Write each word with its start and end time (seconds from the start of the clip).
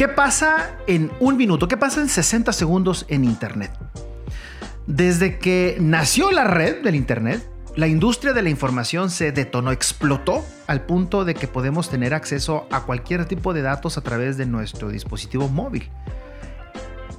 ¿Qué 0.00 0.08
pasa 0.08 0.78
en 0.86 1.10
un 1.20 1.36
minuto? 1.36 1.68
¿Qué 1.68 1.76
pasa 1.76 2.00
en 2.00 2.08
60 2.08 2.54
segundos 2.54 3.04
en 3.08 3.22
Internet? 3.22 3.70
Desde 4.86 5.38
que 5.38 5.76
nació 5.78 6.30
la 6.30 6.44
red 6.44 6.82
del 6.82 6.94
Internet, 6.94 7.46
la 7.76 7.86
industria 7.86 8.32
de 8.32 8.40
la 8.40 8.48
información 8.48 9.10
se 9.10 9.30
detonó, 9.30 9.72
explotó 9.72 10.42
al 10.66 10.86
punto 10.86 11.26
de 11.26 11.34
que 11.34 11.48
podemos 11.48 11.90
tener 11.90 12.14
acceso 12.14 12.66
a 12.70 12.84
cualquier 12.84 13.26
tipo 13.26 13.52
de 13.52 13.60
datos 13.60 13.98
a 13.98 14.00
través 14.00 14.38
de 14.38 14.46
nuestro 14.46 14.88
dispositivo 14.88 15.48
móvil. 15.48 15.90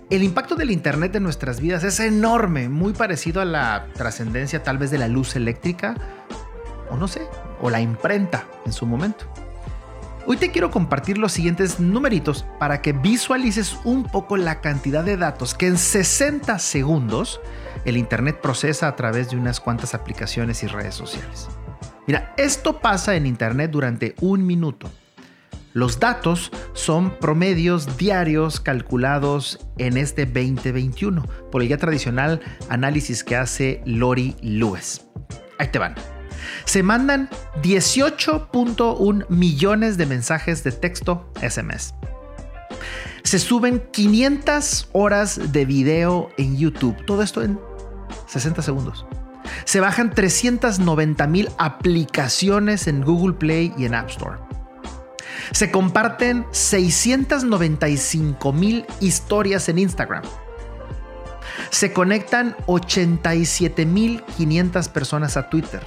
El 0.10 0.24
impacto 0.24 0.56
del 0.56 0.72
Internet 0.72 1.16
en 1.16 1.22
nuestras 1.22 1.62
vidas 1.62 1.84
es 1.84 2.00
enorme, 2.00 2.68
muy 2.68 2.94
parecido 2.94 3.42
a 3.42 3.46
la 3.46 3.90
trascendencia 3.94 4.64
tal 4.64 4.80
vez 4.80 4.90
de 4.90 4.98
la 4.98 5.08
luz 5.08 5.36
eléctrica, 5.36 5.94
o 6.90 6.98
no 6.98 7.08
sé, 7.08 7.28
o 7.62 7.70
la 7.70 7.80
imprenta 7.80 8.48
en 8.66 8.74
su 8.74 8.88
momento. 8.88 9.28
Hoy 10.28 10.38
te 10.38 10.52
quiero 10.52 10.70
compartir 10.70 11.18
los 11.18 11.32
siguientes 11.32 11.80
numeritos 11.80 12.46
para 12.60 12.82
que 12.82 12.94
visualices 12.94 13.78
un 13.84 14.04
poco 14.04 14.38
la 14.38 14.62
cantidad 14.62 15.04
de 15.04 15.18
datos 15.18 15.56
que 15.56 15.66
en 15.66 15.78
60 15.78 16.60
segundos 16.60 17.42
el 17.86 17.98
Internet 17.98 18.40
procesa 18.40 18.88
a 18.88 18.96
través 18.96 19.32
de 19.32 19.38
unas 19.38 19.60
cuantas 19.60 19.96
aplicaciones 19.96 20.62
y 20.62 20.68
redes 20.68 20.94
sociales. 20.94 21.50
Mira, 22.06 22.36
esto 22.38 22.80
pasa 22.80 23.16
en 23.16 23.26
Internet 23.26 23.72
durante 23.72 24.16
un 24.22 24.46
minuto. 24.46 24.92
Los 25.74 26.00
datos 26.00 26.52
son 26.74 27.18
promedios 27.20 27.98
diarios 27.98 28.60
calculados 28.60 29.66
en 29.78 29.98
este 29.98 30.26
2021 30.26 31.26
por 31.52 31.64
el 31.64 31.70
ya 31.70 31.78
tradicional 31.78 32.42
análisis 32.70 33.24
que 33.24 33.38
hace 33.38 33.82
Lori 33.86 34.36
Lewis. 34.42 35.02
Ahí 35.58 35.70
te 35.70 35.80
van. 35.80 35.96
Se 36.66 36.84
mandan 36.84 37.30
18.1 37.62 39.26
millones 39.30 39.98
de 39.98 40.06
mensajes 40.06 40.64
de 40.64 40.72
texto 40.72 41.30
SMS. 41.42 41.94
Se 43.24 43.40
suben 43.40 43.84
500 43.92 44.90
horas 44.94 45.52
de 45.52 45.66
video 45.66 46.30
en 46.38 46.58
YouTube. 46.58 47.06
Todo 47.06 47.22
esto 47.22 47.42
en 47.42 47.60
60 48.28 48.62
segundos. 48.62 49.06
Se 49.66 49.80
bajan 49.80 50.14
390 50.14 51.28
mil 51.28 51.50
aplicaciones 51.58 52.88
en 52.88 53.04
Google 53.04 53.34
Play 53.34 53.74
y 53.78 53.86
en 53.86 53.96
App 53.96 54.10
Store. 54.10 54.38
Se 55.52 55.72
comparten 55.72 56.46
695 56.52 58.54
mil 58.54 58.86
historias 59.00 59.70
en 59.70 59.80
Instagram. 59.80 60.24
Se 61.70 61.94
conectan 61.94 62.56
87 62.66 63.86
mil 63.86 64.24
500 64.38 64.90
personas 64.90 65.38
a 65.38 65.50
Twitter. 65.50 65.82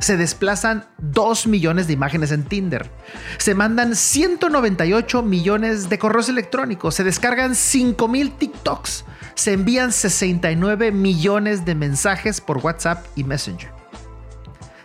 Se 0.00 0.16
desplazan 0.16 0.86
2 0.98 1.46
millones 1.46 1.86
de 1.86 1.92
imágenes 1.92 2.32
en 2.32 2.44
Tinder. 2.44 2.90
Se 3.38 3.54
mandan 3.54 3.94
198 3.94 5.22
millones 5.22 5.88
de 5.88 5.98
correos 5.98 6.28
electrónicos. 6.28 6.94
Se 6.94 7.04
descargan 7.04 7.54
5 7.54 8.08
mil 8.08 8.32
TikToks 8.32 9.04
se 9.40 9.54
envían 9.54 9.90
69 9.90 10.92
millones 10.92 11.64
de 11.64 11.74
mensajes 11.74 12.42
por 12.42 12.58
WhatsApp 12.58 13.06
y 13.16 13.24
Messenger. 13.24 13.70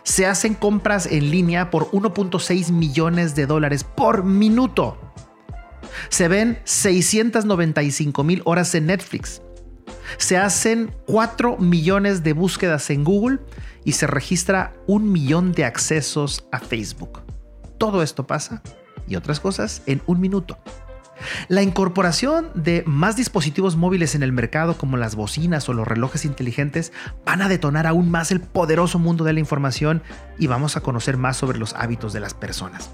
Se 0.02 0.24
hacen 0.24 0.54
compras 0.54 1.04
en 1.04 1.30
línea 1.30 1.70
por 1.70 1.90
1.6 1.90 2.72
millones 2.72 3.34
de 3.34 3.44
dólares 3.44 3.84
por 3.84 4.24
minuto. 4.24 4.98
Se 6.08 6.28
ven 6.28 6.58
695 6.64 8.24
mil 8.24 8.40
horas 8.46 8.74
en 8.74 8.86
Netflix. 8.86 9.42
Se 10.18 10.36
hacen 10.38 10.94
4 11.06 11.58
millones 11.58 12.22
de 12.22 12.32
búsquedas 12.32 12.90
en 12.90 13.04
Google 13.04 13.38
y 13.84 13.92
se 13.92 14.06
registra 14.06 14.72
un 14.86 15.12
millón 15.12 15.52
de 15.52 15.64
accesos 15.64 16.46
a 16.52 16.58
Facebook. 16.58 17.22
Todo 17.78 18.02
esto 18.02 18.26
pasa 18.26 18.62
y 19.06 19.16
otras 19.16 19.40
cosas 19.40 19.82
en 19.86 20.02
un 20.06 20.20
minuto. 20.20 20.58
La 21.48 21.62
incorporación 21.62 22.50
de 22.54 22.82
más 22.86 23.16
dispositivos 23.16 23.76
móviles 23.76 24.14
en 24.14 24.22
el 24.22 24.32
mercado 24.32 24.76
como 24.76 24.96
las 24.96 25.14
bocinas 25.14 25.68
o 25.68 25.72
los 25.72 25.88
relojes 25.88 26.24
inteligentes 26.24 26.92
van 27.24 27.42
a 27.42 27.48
detonar 27.48 27.86
aún 27.86 28.10
más 28.10 28.30
el 28.30 28.40
poderoso 28.40 28.98
mundo 28.98 29.24
de 29.24 29.32
la 29.32 29.40
información 29.40 30.02
y 30.38 30.46
vamos 30.46 30.76
a 30.76 30.82
conocer 30.82 31.16
más 31.16 31.36
sobre 31.36 31.58
los 31.58 31.74
hábitos 31.74 32.12
de 32.12 32.20
las 32.20 32.34
personas. 32.34 32.90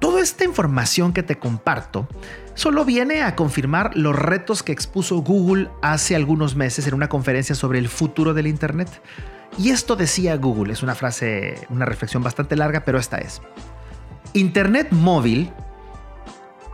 Toda 0.00 0.22
esta 0.22 0.44
información 0.44 1.12
que 1.12 1.22
te 1.22 1.38
comparto 1.38 2.08
solo 2.54 2.86
viene 2.86 3.22
a 3.22 3.36
confirmar 3.36 3.94
los 3.96 4.16
retos 4.16 4.62
que 4.62 4.72
expuso 4.72 5.18
Google 5.18 5.68
hace 5.82 6.16
algunos 6.16 6.56
meses 6.56 6.86
en 6.86 6.94
una 6.94 7.10
conferencia 7.10 7.54
sobre 7.54 7.78
el 7.78 7.88
futuro 7.88 8.32
del 8.32 8.46
Internet. 8.46 8.88
Y 9.58 9.70
esto 9.70 9.96
decía 9.96 10.36
Google, 10.36 10.72
es 10.72 10.82
una 10.82 10.94
frase, 10.94 11.66
una 11.68 11.84
reflexión 11.84 12.22
bastante 12.22 12.56
larga, 12.56 12.80
pero 12.84 12.98
esta 12.98 13.18
es. 13.18 13.42
Internet 14.32 14.88
móvil 14.90 15.52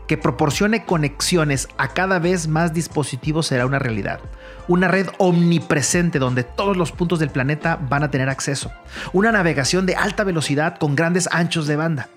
que 0.06 0.16
proporcione 0.16 0.84
conexiones 0.84 1.66
a 1.78 1.88
cada 1.88 2.20
vez 2.20 2.47
más 2.47 2.72
dispositivos 2.72 3.48
será 3.48 3.66
una 3.66 3.81
realidad. 3.81 4.20
Una 4.69 4.87
red 4.87 5.08
omnipresente 5.19 6.20
donde 6.20 6.44
todos 6.44 6.76
los 6.76 6.93
puntos 6.93 7.19
del 7.19 7.31
planeta 7.31 7.76
van 7.88 8.04
a 8.04 8.10
tener 8.12 8.28
acceso. 8.28 8.70
Una 9.12 9.32
navegación 9.32 9.84
de 9.84 9.97
alta 9.97 10.22
velocidad 10.22 10.78
con 10.78 10.94
grandes 10.94 11.28
anchos 11.32 11.66
de 11.66 11.75
banda. 11.75 12.08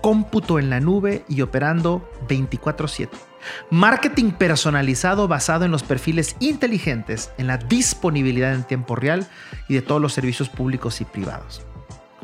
Cómputo 0.00 0.58
en 0.58 0.70
la 0.70 0.80
nube 0.80 1.24
y 1.28 1.42
operando 1.42 2.08
24/7. 2.28 3.16
Marketing 3.70 4.32
personalizado 4.32 5.28
basado 5.28 5.64
en 5.64 5.70
los 5.70 5.82
perfiles 5.82 6.36
inteligentes, 6.40 7.30
en 7.38 7.46
la 7.46 7.56
disponibilidad 7.56 8.54
en 8.54 8.64
tiempo 8.64 8.96
real 8.96 9.26
y 9.68 9.74
de 9.74 9.82
todos 9.82 10.00
los 10.00 10.12
servicios 10.12 10.48
públicos 10.48 11.00
y 11.00 11.04
privados. 11.04 11.62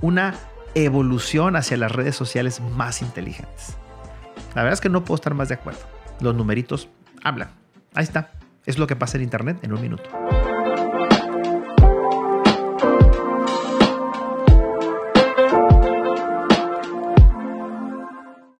Una 0.00 0.34
evolución 0.74 1.56
hacia 1.56 1.76
las 1.76 1.92
redes 1.92 2.16
sociales 2.16 2.60
más 2.60 3.02
inteligentes. 3.02 3.76
La 4.54 4.62
verdad 4.62 4.74
es 4.74 4.80
que 4.80 4.88
no 4.88 5.04
puedo 5.04 5.16
estar 5.16 5.34
más 5.34 5.48
de 5.48 5.54
acuerdo. 5.54 5.80
Los 6.20 6.34
numeritos 6.34 6.88
hablan. 7.22 7.50
Ahí 7.94 8.04
está. 8.04 8.32
Es 8.66 8.78
lo 8.78 8.86
que 8.86 8.96
pasa 8.96 9.16
en 9.16 9.24
Internet 9.24 9.58
en 9.62 9.72
un 9.72 9.80
minuto. 9.80 10.10